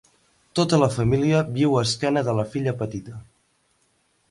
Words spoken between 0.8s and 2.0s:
la família viu a